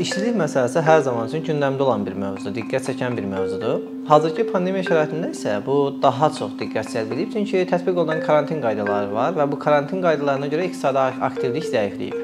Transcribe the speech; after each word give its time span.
İşsizlik 0.00 0.36
məsələsi 0.40 0.80
hər 0.86 1.00
zaman 1.04 1.28
üçün 1.28 1.42
gündəmdə 1.44 1.84
olan 1.84 2.04
bir 2.06 2.14
mövzudur, 2.16 2.54
diqqət 2.56 2.86
çəkən 2.88 3.16
bir 3.18 3.26
mövzudur. 3.28 3.82
Hazırki 4.08 4.46
pandemiya 4.48 4.86
şəraitində 4.86 5.28
isə 5.34 5.58
bu 5.66 5.76
daha 6.02 6.30
çox 6.32 6.54
diqqət 6.60 6.88
cəlb 6.94 7.12
edib, 7.16 7.32
çünki 7.34 7.64
tətbiq 7.68 7.98
olunan 8.00 8.22
karantin 8.24 8.62
qaydaları 8.64 9.12
var 9.12 9.34
və 9.36 9.46
bu 9.52 9.58
karantin 9.60 10.00
qaydalarına 10.04 10.48
görə 10.52 10.68
iqtisadi 10.70 11.02
aktivlik 11.28 11.66
zəifləyib. 11.68 12.16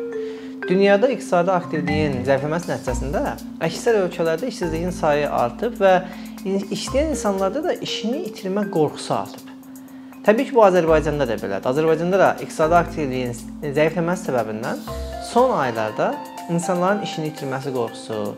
Dünyada 0.68 1.10
iqtisadi 1.12 1.52
aktivliyin 1.52 2.16
zəifləməsi 2.28 2.72
nəticəsində 2.72 3.34
əksər 3.68 4.00
ölkələrdə 4.04 4.48
işsizliyin 4.52 4.96
sayı 4.96 5.28
artıb 5.42 5.76
və 5.82 5.92
işləyən 6.46 7.12
insanlarda 7.12 7.64
da 7.68 7.76
işini 7.84 8.24
itirmə 8.30 8.64
qorxusu 8.72 9.14
artıb. 9.18 9.52
Təbii 10.24 10.48
ki, 10.48 10.56
bu 10.56 10.64
Azərbaycanda 10.64 11.28
da 11.28 11.36
belədir. 11.36 11.68
Azərbaycanda 11.68 12.18
da 12.20 12.32
iqtisadi 12.40 12.80
aktivliyin 12.80 13.36
zəifləməsi 13.76 14.28
səbəbindən 14.28 14.82
son 15.30 15.56
aylarda 15.56 16.12
insanların 16.48 17.02
işini 17.04 17.28
itirməsi 17.32 17.72
qorxusu, 17.74 18.34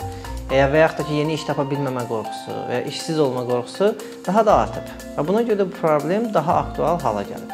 və 0.51 0.83
yaxud 0.83 0.99
da 0.99 1.07
ki, 1.07 1.15
yeni 1.21 1.37
iş 1.39 1.45
tapa 1.47 1.63
bilməmə 1.71 2.03
qorxusu 2.09 2.55
və 2.69 2.81
ya 2.81 2.85
işsiz 2.91 3.21
olma 3.23 3.45
qorxusu 3.47 3.93
daha 4.27 4.43
da 4.47 4.57
artıb. 4.65 4.89
Və 5.17 5.27
buna 5.29 5.43
görə 5.47 5.61
də 5.63 5.67
bu 5.69 5.77
problem 5.79 6.27
daha 6.35 6.57
aktual 6.65 6.99
hala 7.01 7.23
gəlib. 7.29 7.53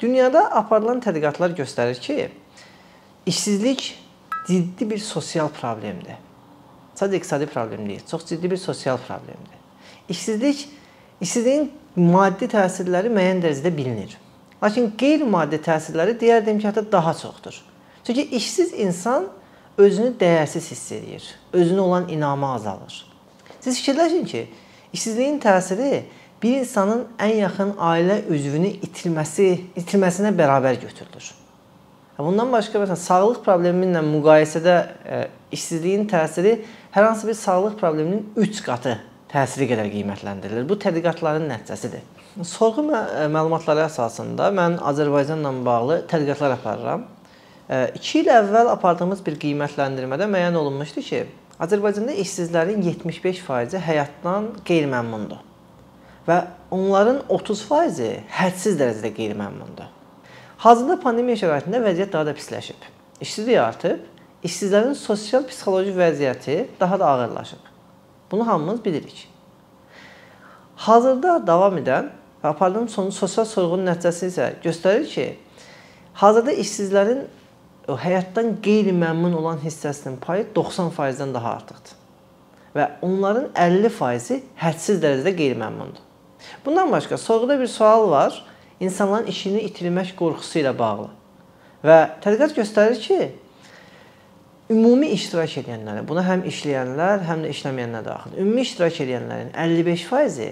Dünyada 0.00 0.46
aparılan 0.56 1.00
tədqiqatlar 1.04 1.56
göstərir 1.56 2.00
ki, 2.00 2.28
işsizlik 3.26 3.94
ciddi 4.48 4.90
bir 4.90 5.00
sosial 5.04 5.48
problemdir. 5.52 6.20
Sadəcə 6.96 7.20
iqtisadi 7.20 7.48
problem 7.48 7.88
deyil, 7.88 8.04
çox 8.10 8.26
ciddi 8.28 8.50
bir 8.50 8.60
sosial 8.60 9.00
problemdir. 9.08 9.58
İşsizlik 10.08 10.68
işsizliyin 11.20 11.70
maddi 11.96 12.48
təsirləri 12.50 13.10
müəyyən 13.12 13.42
dərəcədə 13.44 13.72
bilinir. 13.76 14.16
Lakin 14.62 14.90
qeyri-maddi 15.00 15.60
təsirləri 15.64 16.16
deyərdim 16.20 16.60
ki, 16.60 16.68
hətta 16.68 16.84
daha 16.92 17.14
çoxdur. 17.14 17.56
Çünki 18.04 18.26
işsiz 18.36 18.72
insan 18.72 19.28
özünü 19.78 20.14
dəyərsiz 20.20 20.70
hiss 20.72 20.92
edir. 20.92 21.28
Özünə 21.52 21.80
olan 21.80 22.08
inamı 22.08 22.52
azalır. 22.54 23.04
Siz 23.60 23.80
fikirləşin 23.80 24.24
ki, 24.24 24.46
işsizliyin 24.92 25.40
təsiri 25.40 26.04
bir 26.42 26.60
insanın 26.60 27.04
ən 27.18 27.34
yaxın 27.40 27.74
ailə 27.76 28.22
üzvünü 28.32 28.72
itirməsi, 28.86 29.50
itirməsinə 29.76 30.32
bərabər 30.36 30.80
götürülür. 30.80 31.34
Bundan 32.20 32.52
başqa 32.52 32.80
məsələn 32.82 33.00
sağlıq 33.00 33.38
problemi 33.44 33.86
ilə 33.88 34.02
müqayisədə 34.04 34.74
e, 35.08 35.20
işsizliyin 35.56 36.04
təsiri 36.08 36.58
hər 36.92 37.06
hansı 37.06 37.28
bir 37.28 37.34
sağlıq 37.34 37.78
probleminin 37.80 38.26
3 38.36 38.60
qatı 38.64 38.98
təsiri 39.30 39.68
qədər 39.70 39.90
qiymətləndirilir. 39.92 40.66
Bu 40.68 40.76
tədqiqatların 40.80 41.46
nəticəsidir. 41.50 42.02
Sorğu 42.46 42.84
məlumatları 42.86 43.86
əsasında 43.86 44.50
mən 44.54 44.78
Azərbaycanla 44.90 45.52
bağlı 45.66 46.00
tədqiqatlar 46.10 46.56
aparıram. 46.58 47.06
2 47.70 48.18
il 48.18 48.32
əvvəl 48.34 48.72
apardığımız 48.72 49.22
bir 49.26 49.36
qiymətləndirmədə 49.44 50.26
müəyyən 50.30 50.56
olunmuşdu 50.58 51.04
ki, 51.06 51.20
Azərbaycanda 51.62 52.16
işsizlərin 52.18 52.82
75%-i 52.82 53.78
həyatdan 53.84 54.48
qeyri-məmnundur 54.66 55.46
və 56.26 56.38
onların 56.74 57.22
30%-i 57.30 58.10
hədsiz 58.34 58.78
dərəcədə 58.80 59.12
qeyri-məmnundur. 59.16 59.88
Hazırda 60.64 60.98
pandemiya 61.00 61.38
şəraitində 61.40 61.80
vəziyyət 61.84 62.12
daha 62.12 62.26
da 62.28 62.34
pisləşib. 62.36 62.80
İşsizlik 63.22 63.60
artıb, 63.62 64.02
işsizlərin 64.44 64.96
sosial-psixoloji 64.98 65.94
vəziyyəti 65.96 66.56
daha 66.80 66.98
da 67.00 67.08
ağırlaşıb. 67.14 67.69
Bunu 68.30 68.46
hamımız 68.46 68.84
bilirik. 68.84 69.28
Hazırda 70.76 71.46
davam 71.46 71.78
edən 71.78 72.10
və 72.42 72.52
apardığım 72.54 72.88
son 72.88 73.10
sosial 73.10 73.44
sorğunun 73.44 73.90
nəticəsi 73.90 74.28
isə 74.30 74.50
göstərir 74.64 75.06
ki, 75.10 75.26
hazırda 76.14 76.52
işsizlərin 76.52 77.24
o 77.88 77.96
həyatdan 77.98 78.54
qeyri-məmnun 78.64 79.34
olan 79.36 79.58
hissəsinin 79.64 80.16
payı 80.22 80.46
90%-dən 80.56 81.34
daha 81.34 81.56
artıqdır. 81.58 81.98
Və 82.76 82.86
onların 83.02 83.50
50%-i 83.58 84.42
hədsiz 84.62 85.02
dərəcədə 85.02 85.34
qeyri-məmnundur. 85.36 86.06
Bundan 86.64 86.92
başqa 86.92 87.18
sorğuda 87.18 87.60
bir 87.60 87.66
sual 87.66 88.10
var. 88.10 88.44
İnsanların 88.80 89.26
işini 89.26 89.60
itirmək 89.68 90.14
qorxusu 90.16 90.62
ilə 90.62 90.72
bağlı. 90.78 91.10
Və 91.84 91.98
tədqiqat 92.24 92.54
göstərir 92.56 93.00
ki, 93.00 93.18
ümumi 94.70 95.10
iştirak 95.16 95.56
edənlərin, 95.64 96.06
buna 96.08 96.22
həm 96.24 96.44
işləyənlər, 96.48 97.24
həm 97.26 97.44
də 97.44 97.52
işləməyənlər 97.54 98.04
daxil. 98.06 98.36
Ümumi 98.42 98.64
iştirak 98.66 99.00
edənlərin 99.04 99.50
55%-i 99.56 100.50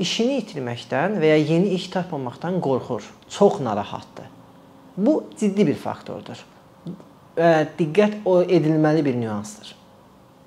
işini 0.00 0.38
itirməkdən 0.40 1.18
və 1.20 1.34
ya 1.34 1.38
yeni 1.38 1.74
iş 1.76 1.90
tapmamaqdan 1.92 2.60
qorxur. 2.64 3.04
Çox 3.28 3.60
narahatdır. 3.60 4.30
Bu 4.96 5.24
ciddi 5.38 5.66
bir 5.68 5.76
faktordur. 5.80 6.40
Və 7.36 7.52
diqqət 7.78 8.24
edilməli 8.48 9.04
bir 9.04 9.16
nüansdır. 9.20 9.74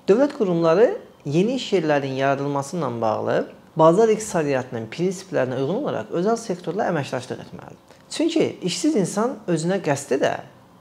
Dövlət 0.08 0.34
qurumları 0.38 0.90
yeni 1.24 1.56
iş 1.60 1.72
yerlərinin 1.78 2.18
yaradılması 2.20 2.76
ilə 2.76 2.90
bağlı 3.00 3.38
bazar 3.78 4.10
iqtisadiyyatının 4.12 4.90
prinsiplərinə 4.92 5.62
uyğun 5.62 5.80
olaraq 5.82 6.12
özəl 6.18 6.36
sektorla 6.38 6.90
əməkdaşlıq 6.92 7.46
etməlidir. 7.46 7.98
Çünki 8.10 8.50
işsiz 8.62 8.98
insan 9.00 9.38
özünə 9.50 9.80
qəsd 9.82 10.18
edə 10.18 10.34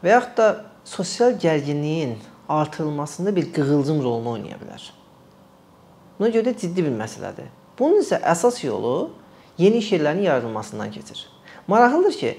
və 0.03 0.11
yaxud 0.17 0.37
da 0.37 0.49
sosial 0.85 1.37
gərginliyin 1.39 2.17
artırılmasında 2.49 3.35
bir 3.35 3.53
qığılcım 3.53 4.03
rolunu 4.03 4.35
oynaya 4.37 4.57
bilər. 4.61 4.89
Buna 6.19 6.29
görə 6.29 6.51
də 6.51 6.57
ciddi 6.59 6.85
bir 6.85 6.95
məsələdir. 6.97 7.47
Bunun 7.79 8.03
isə 8.03 8.19
əsas 8.21 8.59
yolu 8.65 9.11
yeni 9.57 9.79
iş 9.81 9.91
yerlərinin 9.95 10.27
yaradılmasından 10.27 10.91
keçir. 10.91 11.27
Maraqlıdır 11.67 12.17
ki, 12.19 12.33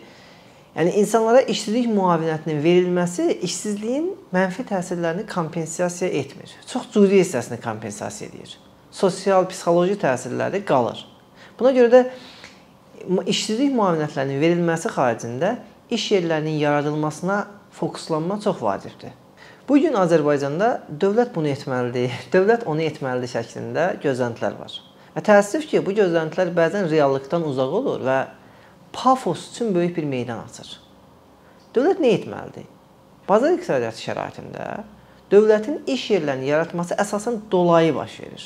yəni 0.77 0.93
insanlara 1.01 1.41
işsizlik 1.41 1.89
müavinətinin 1.91 2.61
verilməsi 2.63 3.31
işsizliyin 3.49 4.13
mənfi 4.35 4.67
təsirlərini 4.69 5.27
kompensasiya 5.35 6.11
etmir. 6.11 6.55
Çox 6.67 6.91
cüzi 6.93 7.21
hissəsini 7.23 7.61
kompensasiya 7.63 8.31
edir. 8.31 8.59
Sosial, 8.91 9.49
psixoloji 9.49 9.99
təsirləri 9.99 10.63
qalır. 10.65 11.01
Buna 11.59 11.73
görə 11.75 11.91
də 11.91 12.05
işsizlik 13.27 13.73
müavinətlərinin 13.75 14.41
verilməsi 14.41 14.93
xaricində 14.95 15.57
iş 15.91 16.11
yerlərinin 16.13 16.61
yaradılmasına 16.63 17.39
fokuslanma 17.75 18.41
çox 18.41 18.63
vacibdir. 18.63 19.13
Bu 19.69 19.79
gün 19.81 19.97
Azərbaycanda 19.97 20.71
dövlət 21.01 21.35
bunu 21.35 21.49
etməlidir, 21.53 22.13
dövlət 22.35 22.67
onu 22.69 22.85
etməlidir 22.85 23.33
şəklində 23.33 23.87
gözləntilər 24.03 24.59
var. 24.61 24.79
Və 25.15 25.23
təəssüf 25.25 25.67
ki, 25.71 25.81
bu 25.87 25.95
gözləntilər 25.97 26.51
bəzən 26.57 26.89
reallıqdan 26.91 27.47
uzaq 27.49 27.79
olur 27.81 28.03
və 28.05 28.19
pafos 28.93 29.51
üçün 29.53 29.75
böyük 29.75 29.97
bir 29.97 30.09
meydan 30.11 30.43
açır. 30.45 30.75
Dövlət 31.75 32.03
nə 32.03 32.13
etməlidir? 32.19 32.67
Bazar 33.29 33.55
iqtisadiyyatı 33.57 34.03
şəraitində 34.05 34.67
dövlətin 35.33 35.81
iş 35.91 36.11
yerlərini 36.13 36.51
yaratması 36.51 36.99
əsasən 37.01 37.41
dolayı 37.51 37.95
baş 37.95 38.19
verir. 38.21 38.45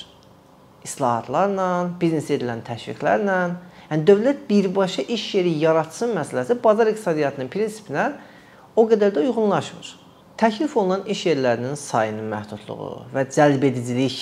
İslahatlarla, 0.87 1.69
biznes 2.01 2.31
edilən 2.31 2.63
təşviqlərlə, 2.65 3.39
yəni 3.91 4.07
dövlət 4.07 4.47
birbaşa 4.49 5.03
iş 5.03 5.25
yeri 5.35 5.57
yaratsın 5.65 6.15
məsələsi 6.17 6.57
bazar 6.63 6.93
iqtisadiyyatının 6.93 7.51
prinsipinə 7.53 8.07
o 8.79 8.85
qədər 8.87 9.11
də 9.17 9.25
uyğunlaşmır. 9.27 9.89
Təklif 10.39 10.77
olunan 10.79 11.03
iş 11.11 11.25
yerlərinin 11.27 11.75
sayının 11.79 12.29
məhdudluğu 12.31 12.91
və 13.11 13.25
cəlbedicilik 13.35 14.19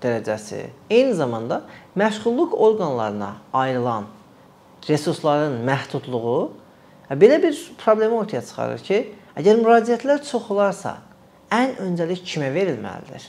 dərəcəsi, 0.00 0.60
eyni 0.88 1.12
zamanda 1.16 1.60
məşğulluq 2.00 2.56
orqanlarına 2.56 3.30
ayrılan 3.52 4.08
resursların 4.88 5.60
məhdudluğu 5.68 6.50
belə 7.10 7.42
bir 7.42 7.60
problemi 7.84 8.16
ortaya 8.16 8.40
çıxarır 8.40 8.84
ki, 8.88 9.00
əgər 9.36 9.60
müraciətlər 9.60 10.24
çox 10.24 10.48
olarsa, 10.54 10.96
ən 11.52 11.76
öncəlik 11.84 12.24
kimə 12.24 12.48
verilməlidir? 12.54 13.28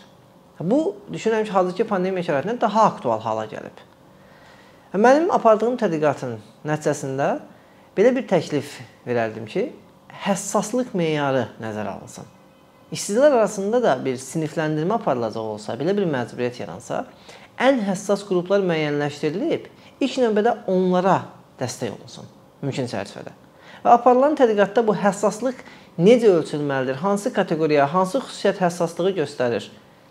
Bu 0.59 0.95
düşünürəm 1.11 1.43
ki, 1.43 1.51
hazırki 1.51 1.83
pandemiya 1.87 2.29
şəraitində 2.29 2.61
daha 2.61 2.87
aktual 2.93 3.19
hala 3.19 3.43
gəlib. 3.51 3.83
Mənim 4.95 5.27
apardığım 5.35 5.75
tədqiqatın 5.81 6.37
nəticəsində 6.63 7.33
belə 7.97 8.15
bir 8.15 8.23
təklif 8.29 8.77
verərdim 9.07 9.49
ki, 9.51 9.73
həssaslıq 10.23 10.93
meyarı 10.97 11.49
nəzərə 11.61 11.97
alınsın. 11.97 12.31
İşsizlər 12.95 13.33
arasında 13.33 13.81
da 13.83 13.95
bir 14.05 14.17
sinifləndirmə 14.21 14.99
aparılacaq 14.99 15.53
olsa, 15.55 15.75
belə 15.79 15.95
bir 15.97 16.07
məcburiyyət 16.09 16.61
yaransa, 16.61 17.03
ən 17.59 17.81
həssas 17.87 18.23
qruplar 18.27 18.63
müəyyənləşdirilib, 18.65 19.69
ilk 19.99 20.19
növbədə 20.21 20.57
onlara 20.71 21.21
dəstək 21.59 21.95
olunsun 21.95 22.29
mümkün 22.61 22.87
çərçivədə. 22.91 23.33
Və 23.85 23.95
aparılan 23.97 24.37
tədqiqatda 24.39 24.85
bu 24.87 24.95
həssaslıq 24.97 25.59
necə 26.01 26.29
ölçülməlidir? 26.39 27.01
Hansı 27.01 27.33
kateqoriya, 27.33 27.89
hansı 27.93 28.21
xüsusiyyət 28.23 28.61
həssaslığı 28.63 29.17
göstərir? 29.19 29.67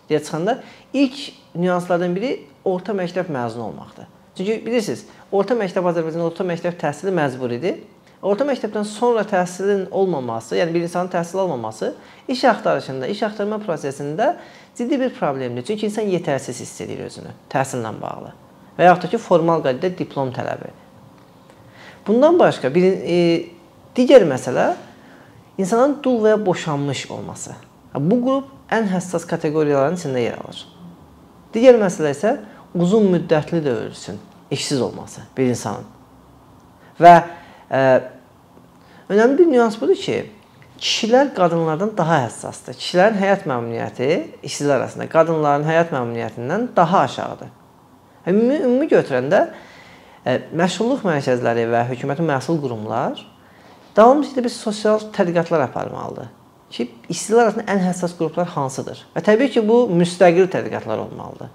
deyə 0.09 0.19
çıxanda 0.23 0.59
ilk 0.93 1.17
nüanslardan 1.55 2.15
biri 2.15 2.45
orta 2.65 2.93
məktəb 2.93 3.31
məzunu 3.31 3.63
olmaqdır. 3.63 4.05
Çünki 4.37 4.57
bilirsiniz, 4.65 5.05
orta 5.31 5.55
məktəb 5.55 5.87
Azərbaycanda 5.89 6.27
orta 6.27 6.43
məktəb 6.43 6.77
təhsili 6.79 7.13
məcburidir 7.15 7.79
Orta 8.21 8.45
məktəbdən 8.47 8.87
sonra 8.87 9.25
təhsilin 9.27 9.89
olmaması, 9.91 10.55
yəni 10.55 10.73
bir 10.73 10.85
insanın 10.87 11.11
təhsil 11.11 11.39
almaması 11.39 11.93
iş 12.27 12.45
axtarışında, 12.45 13.07
iş 13.07 13.23
axtarma 13.23 13.59
prosesində 13.61 14.35
ciddi 14.77 14.99
bir 14.99 15.13
problemdir. 15.13 15.65
Çünki 15.65 15.85
insan 15.85 16.07
yetərsiz 16.09 16.61
hiss 16.63 16.81
edir 16.81 17.03
özünü 17.05 17.35
təhsillə 17.51 17.91
bağlı 18.01 18.31
və 18.77 18.89
yaxud 18.89 19.05
da 19.05 19.11
ki, 19.11 19.17
formal 19.17 19.61
qaydada 19.63 19.97
diplom 19.97 20.31
tələbi. 20.35 20.71
Bundan 22.07 22.39
başqa 22.39 22.71
bir 22.73 22.83
e, 22.85 23.19
digər 23.97 24.25
məsələ 24.29 24.73
insanın 25.57 25.97
dul 26.03 26.19
və 26.25 26.35
ya 26.35 26.39
boşanmış 26.45 27.05
olması. 27.11 27.55
Bu 27.95 28.19
qrup 28.23 28.51
ən 28.71 28.89
həssas 28.91 29.25
kateqoriyaların 29.27 29.97
içində 29.99 30.21
yer 30.21 30.37
alır. 30.41 30.65
Digər 31.53 31.79
məsələ 31.79 32.11
isə 32.15 32.35
uzun 32.75 33.07
müddətli 33.13 33.61
də 33.63 33.77
ölsün, 33.85 34.19
işsiz 34.51 34.81
olması 34.81 35.23
bir 35.37 35.47
insanın. 35.53 35.87
Və 36.99 37.15
önəmli 37.69 39.37
bir 39.39 39.51
nüans 39.51 39.77
budur 39.81 39.95
ki, 39.99 40.17
kişilər 40.79 41.33
qadınlardan 41.37 41.93
daha 41.97 42.21
həssasdır. 42.25 42.77
Kişilərin 42.79 43.19
həyat 43.21 43.45
məmnuniyyəti 43.49 44.09
işsizlər 44.43 44.81
arasında 44.81 45.07
qadınların 45.11 45.67
həyat 45.67 45.93
məmnuniyyətindən 45.95 46.67
daha 46.75 47.05
aşağıdır. 47.07 47.53
Ümumi, 48.27 48.61
ümumi 48.67 48.87
götürəndə 48.91 49.41
e, 50.25 50.39
məşğulluq 50.57 51.05
mərkəzləri 51.05 51.67
və 51.71 51.85
hökumətin 51.91 52.27
məsul 52.27 52.59
qurumlar 52.61 53.21
davamlı 53.95 54.27
şəkildə 54.27 54.47
bir 54.47 54.53
sosial 54.53 55.05
tədqiqatlar 55.15 55.69
aparmalıdır 55.69 56.33
ki, 56.75 56.87
işsizlər 57.11 57.47
arasında 57.47 57.65
ən 57.71 57.83
həssas 57.85 58.15
qruplar 58.17 58.49
hansıdır? 58.55 59.03
Və 59.15 59.23
təbii 59.25 59.51
ki, 59.53 59.63
bu 59.67 59.85
müstəqil 59.95 60.49
tədqiqatlar 60.51 61.03
olmalıdır. 61.05 61.51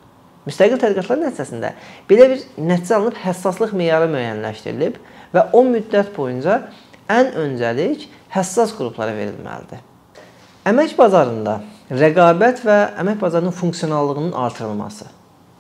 Müstəqil 0.49 0.81
tədqiqatlar 0.81 1.21
nəticəsində 1.27 1.73
belə 2.09 2.29
bir 2.33 2.45
nəticə 2.71 2.97
alınıb 2.97 3.19
həssaslıq 3.21 3.75
meyarı 3.77 4.09
müəyyənləşdirilib 4.15 4.97
və 5.35 5.47
o 5.57 5.63
müddət 5.67 6.15
boyunca 6.17 6.63
ən 7.11 7.33
öncəlik 7.39 8.09
həssas 8.35 8.73
qruplara 8.77 9.15
verilməlidir. 9.17 9.83
Əmək 10.71 10.97
bazarında 10.99 11.61
rəqabət 11.91 12.65
və 12.67 12.79
əmək 13.01 13.21
bazarının 13.21 13.55
funksionallığının 13.57 14.33
artırılması. 14.33 15.07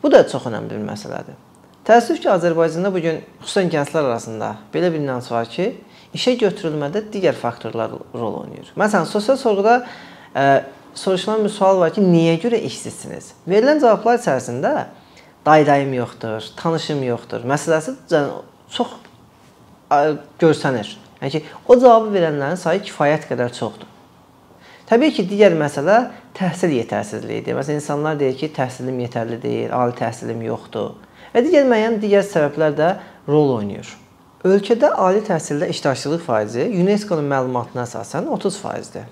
Bu 0.02 0.12
da 0.12 0.26
çox 0.28 0.46
önəmli 0.50 0.76
bir 0.76 0.84
məsələdir. 0.86 1.38
Təəssüf 1.86 2.20
ki, 2.20 2.28
Azərbaycanda 2.30 2.92
bu 2.92 3.00
gün 3.02 3.22
xüsusən 3.40 3.70
gənclər 3.72 4.10
arasında 4.10 4.50
belə 4.74 4.92
bir 4.92 5.00
inanc 5.00 5.30
var 5.32 5.48
ki, 5.50 5.72
işə 6.14 6.36
götürülmədə 6.40 7.06
digər 7.12 7.34
faktorlar 7.38 7.96
rol 8.14 8.42
oynayır. 8.42 8.72
Məsələn, 8.78 9.08
sosial 9.08 9.38
sorğuda 9.40 9.80
ə, 9.80 10.44
e, 10.44 10.44
soruşulan 10.94 11.44
bir 11.44 11.52
sual 11.54 11.80
var 11.80 11.94
ki, 11.94 12.04
niyə 12.04 12.36
görə 12.42 12.60
işsizsiniz? 12.68 13.32
Verilən 13.48 13.80
cavablar 13.82 14.20
içərisində 14.20 14.72
daydayım 15.46 15.94
yoxdur, 15.96 16.44
tanışım 16.56 17.02
yoxdur 17.08 17.46
məsələsi 17.48 17.96
çox 18.70 18.92
görsənir. 20.40 20.96
Yəni 21.20 21.32
ki, 21.34 21.42
o 21.68 21.76
cavabı 21.76 22.12
verənlərin 22.14 22.58
sayı 22.60 22.82
kifayət 22.88 23.26
qədər 23.28 23.52
çoxdur. 23.56 23.88
Təbii 24.88 25.12
ki, 25.14 25.26
digər 25.30 25.54
məsələ 25.58 25.98
təhsil 26.34 26.72
yetərsizliyidir. 26.78 27.54
Məsələn, 27.58 27.78
insanlar 27.82 28.16
deyir 28.18 28.38
ki, 28.40 28.48
təhsilim 28.56 28.96
yetərli 29.04 29.36
deyil, 29.42 29.74
ali 29.76 29.94
təhsilim 29.98 30.40
yoxdur. 30.48 30.96
Və 31.34 31.44
digər 31.46 31.68
müəyyən 31.70 32.00
digər 32.02 32.24
səbəblər 32.26 32.74
də 32.78 32.88
rol 33.28 33.52
oynayır. 33.58 33.92
Ölkədə 34.48 34.94
ali 34.96 35.20
təhsildə 35.26 35.68
iştirakçılıq 35.70 36.24
faizi 36.24 36.64
UNESCO-nun 36.80 37.28
məlumatına 37.28 37.84
əsasən 37.84 38.30
30%dir. 38.32 39.10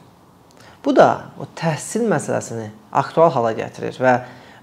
Bu 0.84 0.94
da 0.96 1.08
o 1.36 1.44
təhsil 1.58 2.06
məsələsini 2.08 2.70
aktual 2.96 3.28
hala 3.34 3.52
gətirir 3.58 3.98
və 4.00 4.14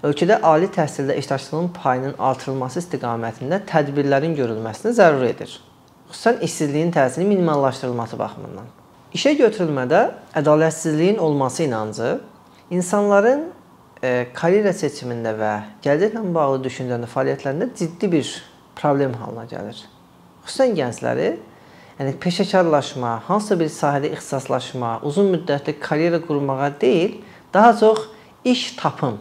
ölkədə 0.08 0.40
ali 0.42 0.66
təhsildə 0.74 1.14
iştirakçılığın 1.20 1.70
payının 1.76 2.18
artırılması 2.18 2.82
istiqamətində 2.82 3.62
tədbirlərin 3.70 4.34
görülməsini 4.36 4.96
zərur 4.98 5.22
edir 5.28 5.54
xüsusən 6.10 6.40
işsizliyin 6.46 6.92
təsirinin 6.92 7.28
minimallaşdırılması 7.34 8.18
baxımından. 8.18 8.66
İşə 9.14 9.32
götürülmədə 9.38 10.00
ədalətsizliyin 10.36 11.18
olması 11.18 11.62
inancı 11.62 12.20
insanların 12.70 13.46
e, 14.02 14.26
karyera 14.34 14.72
seçimində 14.76 15.32
və 15.38 15.52
gələcəklə 15.84 16.22
bağlı 16.34 16.62
düşüncəndə 16.66 17.08
fəaliyyətlərində 17.10 17.70
ciddi 17.78 18.10
bir 18.12 18.32
problem 18.76 19.14
halına 19.20 19.46
gəlir. 19.50 19.78
Xüsusən 20.46 20.74
gəncləri 20.76 21.30
yəni 21.98 22.16
peşəkarlaşma, 22.20 23.14
hansısa 23.28 23.60
bir 23.60 23.72
sahədə 23.72 24.12
ixtisaslaşma, 24.12 25.00
uzun 25.02 25.32
müddətli 25.32 25.78
karyera 25.80 26.20
qurmağa 26.22 26.70
deyil, 26.80 27.20
daha 27.54 27.72
çox 27.78 28.08
iş 28.44 28.72
tapım 28.76 29.18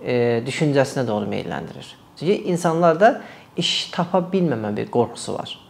e, 0.00 0.42
düşüncəsinə 0.46 1.06
doğru 1.06 1.30
meyləndirir. 1.30 1.94
Çünki 2.18 2.42
insanlarda 2.50 3.20
iş 3.56 3.90
tapa 3.94 4.18
bilməmə 4.32 4.74
bir 4.76 4.90
qorxusu 4.90 5.34
var. 5.38 5.61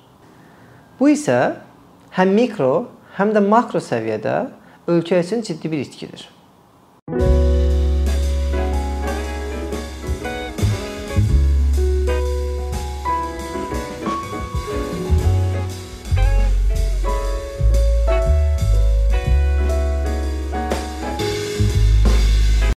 Bu 1.00 1.12
isə 1.12 1.38
həm 2.16 2.34
mikro, 2.36 2.72
həm 3.16 3.32
də 3.36 3.42
makro 3.44 3.80
səviyyədə 3.80 4.36
ölkə 4.92 5.20
üçün 5.22 5.44
ciddi 5.46 5.70
bir 5.72 5.84
itkidir. 5.84 6.28